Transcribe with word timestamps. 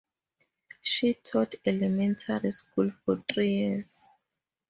She 0.81 1.13
taught 1.13 1.53
elementary 1.63 2.51
school 2.53 2.89
for 3.05 3.23
three 3.31 3.53
years. 3.57 4.03